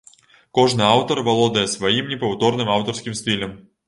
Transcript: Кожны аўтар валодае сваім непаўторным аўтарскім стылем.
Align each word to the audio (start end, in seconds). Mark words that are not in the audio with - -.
Кожны 0.57 0.83
аўтар 0.93 1.19
валодае 1.27 1.65
сваім 1.73 2.09
непаўторным 2.13 2.73
аўтарскім 2.77 3.19
стылем. 3.21 3.53